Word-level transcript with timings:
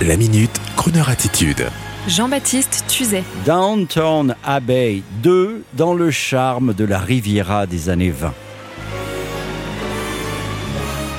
La 0.00 0.16
minute, 0.16 0.60
Kroneur 0.76 1.08
attitude. 1.08 1.68
Jean-Baptiste 2.08 2.84
Tuzet. 2.88 3.22
Downtown 3.46 4.34
Abbey 4.42 5.02
2 5.22 5.62
dans 5.74 5.94
le 5.94 6.10
charme 6.10 6.74
de 6.74 6.84
la 6.84 6.98
Riviera 6.98 7.66
des 7.66 7.88
années 7.88 8.10
20. 8.10 8.34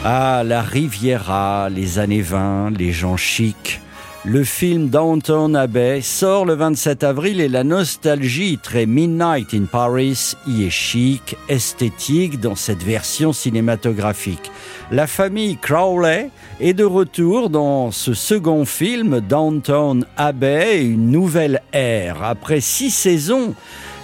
Ah, 0.03 0.43
la 0.45 0.61
Riviera, 0.61 1.69
les 1.69 1.99
années 1.99 2.21
20, 2.21 2.71
les 2.77 2.91
gens 2.91 3.15
chics. 3.15 3.79
Le 4.25 4.45
film 4.45 4.87
Downtown 4.87 5.53
Abbey 5.53 5.99
sort 5.99 6.45
le 6.45 6.53
27 6.53 7.03
avril 7.03 7.41
et 7.41 7.49
la 7.49 7.65
nostalgie 7.65 8.57
très 8.57 8.85
Midnight 8.85 9.53
in 9.53 9.65
Paris 9.65 10.35
y 10.47 10.63
est 10.63 10.69
chic, 10.69 11.35
esthétique 11.49 12.39
dans 12.39 12.55
cette 12.55 12.81
version 12.81 13.33
cinématographique. 13.33 14.49
La 14.91 15.07
famille 15.07 15.57
Crowley 15.57 16.29
est 16.61 16.73
de 16.73 16.85
retour 16.85 17.49
dans 17.49 17.91
ce 17.91 18.13
second 18.13 18.63
film 18.63 19.19
Downtown 19.19 20.05
Abbey, 20.15 20.85
une 20.85 21.11
nouvelle 21.11 21.61
ère. 21.73 22.23
Après 22.23 22.61
six 22.61 22.91
saisons 22.91 23.53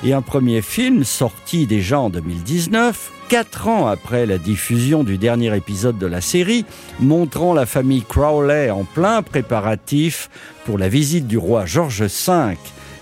et 0.03 0.11
un 0.11 0.21
premier 0.21 0.61
film 0.61 1.05
sorti 1.05 1.65
déjà 1.65 1.97
en 1.97 2.09
2019, 2.09 3.18
quatre 3.29 3.67
ans 3.67 3.85
après 3.85 4.25
la 4.25 4.39
diffusion 4.39 5.03
du 5.03 5.19
dernier 5.19 5.55
épisode 5.55 5.99
de 5.99 6.07
la 6.07 6.19
série, 6.19 6.65
montrant 6.99 7.53
la 7.53 7.67
famille 7.67 8.01
Crowley 8.01 8.71
en 8.71 8.85
plein 8.85 9.21
préparatif 9.21 10.31
pour 10.65 10.79
la 10.79 10.89
visite 10.89 11.27
du 11.27 11.37
roi 11.37 11.67
George 11.67 12.01
V 12.01 12.57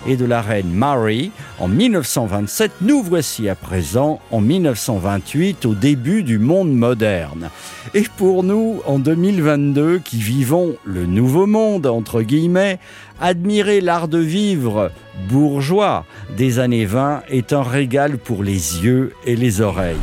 et 0.08 0.16
de 0.16 0.26
la 0.26 0.42
reine 0.42 0.72
Mary 0.72 1.32
en 1.60 1.68
1927, 1.68 2.72
nous 2.82 3.04
voici 3.04 3.50
à 3.50 3.56
présent 3.56 4.20
en 4.32 4.40
1928 4.40 5.66
au 5.66 5.76
début 5.76 6.24
du 6.24 6.40
monde 6.40 6.74
moderne. 6.74 7.50
Et 7.94 8.06
pour 8.16 8.44
nous, 8.44 8.82
en 8.86 9.00
2022, 9.00 10.00
qui 10.00 10.18
vivons 10.18 10.76
le 10.86 11.06
nouveau 11.06 11.46
monde, 11.46 11.86
entre 11.86 12.22
guillemets, 12.22 12.80
admirer 13.20 13.82
l'art 13.82 14.08
de 14.08 14.20
vivre 14.20 14.92
bourgeois 15.30 16.06
des 16.36 16.60
années 16.60 16.86
20 16.86 17.24
est 17.30 17.54
un 17.54 17.64
régal 17.64 18.18
pour 18.18 18.44
les 18.44 18.84
yeux 18.84 19.14
et 19.26 19.36
les 19.36 19.62
oreilles. 19.62 19.98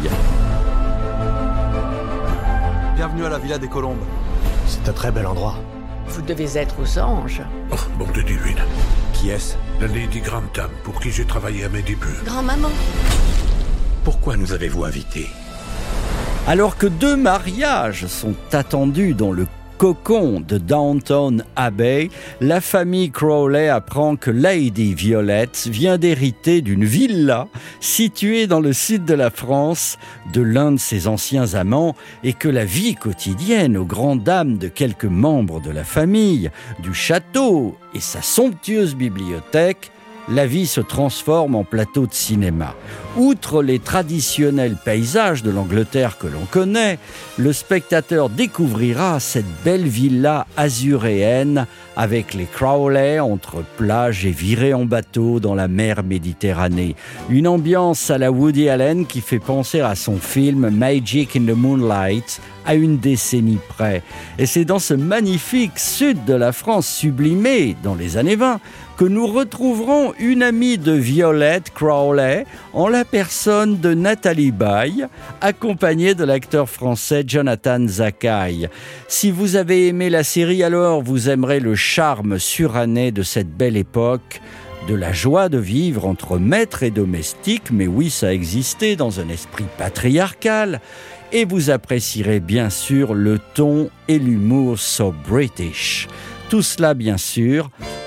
Bienvenue 2.97 3.25
à 3.25 3.31
la 3.31 3.39
Villa 3.39 3.59
des 3.59 3.69
Colombes. 3.69 4.05
C'est 4.67 4.89
un 4.89 4.93
très 4.93 5.11
bel 5.11 5.27
endroit. 5.27 5.57
Vous 6.09 6.23
devez 6.23 6.59
être 6.59 6.77
aux 6.81 6.99
anges. 6.99 7.43
Oh, 7.73 7.77
bon 7.99 8.07
de 8.13 8.23
divine. 8.23 8.61
Qui 9.15 9.31
est-ce 9.31 9.55
La 9.81 9.87
Lady 9.87 10.21
Grantham, 10.21 10.71
pour 10.83 11.01
qui 11.01 11.11
j'ai 11.11 11.25
travaillé 11.25 11.65
à 11.65 11.69
mes 11.69 11.83
débuts. 11.83 12.21
Grand-maman. 12.25 12.71
Pourquoi 14.05 14.37
nous 14.37 14.53
avez-vous 14.53 14.85
invités 14.85 15.29
Alors 16.47 16.77
que 16.77 16.87
deux 16.87 17.17
mariages 17.17 18.07
sont 18.07 18.35
attendus 18.53 19.15
dans 19.15 19.33
le 19.33 19.47
cocon 19.79 20.41
de 20.41 20.59
Downtown 20.59 21.45
Abbey, 21.57 22.11
la 22.41 22.61
famille 22.61 23.11
Crowley 23.11 23.69
apprend 23.69 24.17
que 24.17 24.31
Lady 24.31 24.95
Violette 24.95 25.69
vient 25.71 25.99
d'hériter 25.99 26.61
d'une 26.61 26.85
villa 26.85 27.49
située 27.81 28.47
dans 28.47 28.61
le 28.61 28.73
sud 28.73 29.05
de 29.05 29.15
la 29.15 29.31
France 29.31 29.99
de 30.33 30.41
l'un 30.41 30.73
de 30.73 30.79
ses 30.79 31.07
anciens 31.07 31.55
amants 31.55 31.95
et 32.23 32.33
que 32.33 32.49
la 32.49 32.65
vie 32.65 32.95
quotidienne 32.95 33.77
aux 33.77 33.85
grandes 33.85 34.23
dames 34.23 34.59
de 34.59 34.69
quelques 34.69 35.05
membres 35.05 35.61
de 35.61 35.71
la 35.71 35.85
famille, 35.85 36.51
du 36.81 36.95
château 36.95 37.77
et 37.95 38.01
sa 38.01 38.23
somptueuse 38.23 38.95
bibliothèque 38.95 39.91
la 40.29 40.47
vie 40.47 40.67
se 40.67 40.81
transforme 40.81 41.55
en 41.55 41.65
plateau 41.65 42.07
de 42.07 42.15
cinéma. 42.15 42.75
Outre 43.17 43.63
les 43.63 43.79
traditionnels 43.79 44.77
paysages 44.83 45.43
de 45.43 45.51
l'Angleterre 45.51 46.19
que 46.19 46.27
l'on 46.27 46.47
connaît, 46.51 46.99
le 47.39 47.53
spectateur 47.53 48.29
découvrira 48.29 49.21
cette 49.21 49.45
belle 49.65 49.87
villa 49.87 50.47
azuréenne 50.57 51.67
avec 51.97 52.35
les 52.35 52.47
Crowley 52.47 53.21
entre 53.21 53.63
plage 53.77 54.27
et 54.27 54.33
virée 54.33 54.75
en 54.75 54.85
bateau 54.85 55.39
dans 55.39 55.55
la 55.55 55.69
mer 55.69 56.03
Méditerranée. 56.03 56.97
Une 57.31 57.47
ambiance 57.47 58.11
à 58.11 58.19
la 58.19 58.33
Woody 58.33 58.69
Allen 58.69 59.07
qui 59.07 59.21
fait 59.21 59.39
penser 59.39 59.81
à 59.81 59.95
son 59.95 60.17
film 60.17 60.71
Magic 60.71 61.37
in 61.37 61.45
the 61.45 61.57
Moonlight 61.57 62.41
à 62.67 62.75
une 62.75 62.99
décennie 62.99 63.59
près. 63.69 64.03
Et 64.39 64.47
c'est 64.47 64.65
dans 64.65 64.79
ce 64.79 64.95
magnifique 64.95 65.79
sud 65.79 66.25
de 66.25 66.35
la 66.35 66.53
France 66.53 66.89
sublimé 66.89 67.77
dans 67.83 67.95
les 67.95 68.17
années 68.17 68.37
20 68.37 68.59
que 68.97 69.05
nous 69.05 69.27
retrouverons 69.27 70.15
une 70.19 70.43
amie 70.43 70.79
de 70.79 70.93
Violette 70.93 71.73
Crowley 71.75 72.47
en 72.73 72.89
la 72.89 73.05
personne 73.05 73.81
de 73.81 73.93
Nathalie 73.93 74.53
Baye, 74.53 75.07
accompagnée 75.41 76.15
de 76.15 76.25
l'acteur 76.25 76.69
français 76.69 77.25
Jonathan 77.27 77.87
Zakai. 77.87 78.69
Si 79.09 79.31
vous 79.31 79.57
avez 79.57 79.89
aimé 79.89 80.11
la 80.11 80.23
série, 80.23 80.63
alors 80.63 81.03
vous 81.03 81.29
aimerez 81.29 81.61
le 81.61 81.75
charme 81.75 82.39
suranné 82.39 83.11
de 83.11 83.23
cette 83.23 83.51
belle 83.51 83.77
époque 83.77 84.41
de 84.89 84.95
la 84.95 85.13
joie 85.13 85.49
de 85.49 85.59
vivre 85.59 86.07
entre 86.07 86.39
maître 86.39 86.83
et 86.83 86.91
domestique, 86.91 87.71
mais 87.73 87.87
oui, 87.87 88.11
ça 88.11 88.33
existait 88.33 88.97
dans 88.97 89.19
un 89.19 89.29
esprit 89.29 89.65
patriarcal, 89.79 90.81
et 91.33 91.45
vous 91.45 91.71
apprécierez 91.71 92.39
bien 92.39 92.71
sûr 92.71 93.15
le 93.15 93.41
ton 93.55 93.89
et 94.09 94.19
l'humour 94.19 94.79
so 94.79 95.13
British. 95.27 96.07
Tout 96.51 96.63
cela, 96.63 96.95
bien 96.95 97.17
sûr, 97.17 97.71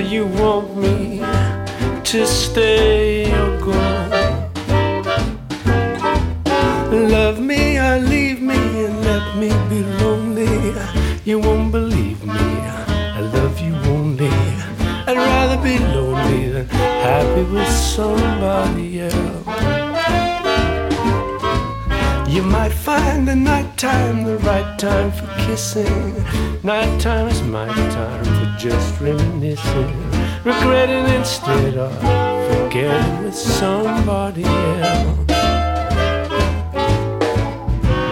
you 0.00 0.26
want 0.26 0.76
me 0.76 1.18
to 2.04 2.26
stay 2.26 3.30
or 3.32 3.58
go. 3.60 3.72
Love 6.90 7.38
me 7.40 7.78
or 7.78 7.98
leave 7.98 8.40
me 8.40 8.56
and 8.84 9.00
let 9.02 9.36
me 9.36 9.48
be 9.68 9.82
lonely. 10.02 10.74
You 11.24 11.38
won't 11.38 11.70
believe 11.70 12.24
me. 12.24 12.34
I 12.34 13.20
love 13.20 13.60
you 13.60 13.74
only. 13.90 14.30
I'd 15.06 15.16
rather 15.16 15.62
be 15.62 15.78
lonely 15.78 16.48
than 16.50 16.66
happy 16.68 17.44
with 17.44 17.68
somebody 17.68 19.00
else. 19.00 19.46
You 22.28 22.42
might 22.42 22.72
find 22.72 23.28
the 23.28 23.36
nighttime 23.36 24.24
the 24.24 24.38
right 24.38 24.78
time 24.78 25.12
for 25.12 25.26
kissing. 25.44 26.14
Nighttime 26.62 27.28
is 27.28 27.42
my 27.42 27.66
time 27.90 28.39
just 28.60 29.00
reminiscing, 29.00 30.10
regretting 30.44 31.06
instead 31.14 31.78
of 31.78 31.90
forgetting 32.52 33.24
with 33.24 33.34
somebody 33.34 34.44
else. 34.44 35.18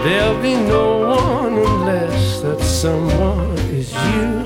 There'll 0.04 0.40
be 0.40 0.54
no 0.54 1.00
one 1.00 1.52
unless 1.52 2.40
that 2.40 2.62
someone 2.62 3.58
is 3.68 3.92
you. 3.92 4.42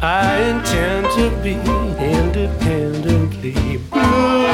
I 0.00 0.40
intend 0.48 1.06
to 1.18 1.28
be 1.42 1.56
independently 2.00 3.76
blue. 3.76 4.46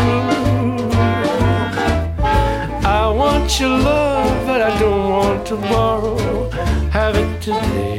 I 2.82 3.08
want 3.08 3.60
your 3.60 3.69
love, 3.69 4.47
but 4.48 4.62
I 4.62 4.76
don't 4.81 5.10
want 5.10 5.47
to 5.47 5.54
borrow. 5.54 6.75
Have 7.06 7.19
it 7.19 7.41
today, 7.41 7.94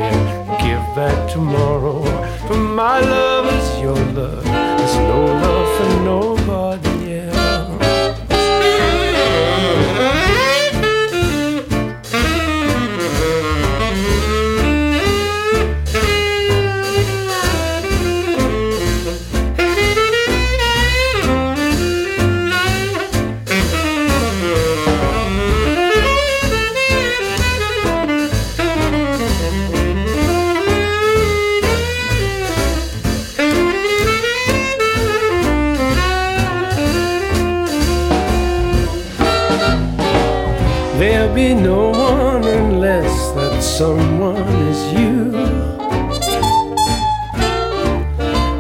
give 0.59 0.83
back 0.93 1.31
tomorrow. 1.31 2.03
For 2.45 2.57
my 2.57 2.99
love 2.99 3.45
is 3.45 3.79
your 3.79 3.95
love. 3.95 4.43
There's 4.43 4.95
no 4.97 5.25
love 5.45 5.77
for 5.77 6.03
nobody 6.03 6.86
There'll 40.97 41.31
be 41.35 41.53
no 41.53 41.91
one 41.91 42.43
unless 42.43 43.31
that 43.35 43.61
someone 43.61 44.47
is 44.71 44.93
you. 44.93 45.31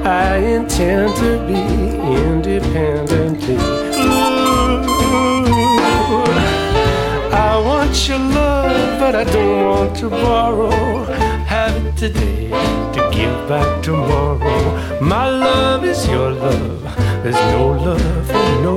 I 0.05 0.37
intend 0.37 1.15
to 1.15 1.39
be 1.47 1.61
independently. 2.21 3.55
Ooh, 3.55 3.59
I 7.33 7.59
want 7.65 8.07
your 8.07 8.19
love, 8.19 8.99
but 8.99 9.15
I 9.15 9.23
don't 9.23 9.65
want 9.65 9.97
to 9.97 10.09
borrow. 10.09 10.69
Have 11.45 11.75
it 11.87 11.97
today 11.97 12.49
to 12.93 13.09
give 13.11 13.49
back 13.49 13.81
tomorrow. 13.81 14.99
My 15.01 15.27
love 15.27 15.83
is 15.83 16.07
your 16.07 16.29
love. 16.29 16.83
There's 17.23 17.41
no 17.51 17.71
love 17.71 18.27
for 18.27 18.61
nobody 18.61 18.76